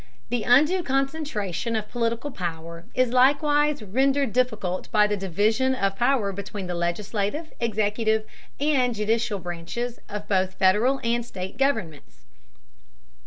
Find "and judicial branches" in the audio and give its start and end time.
8.59-9.99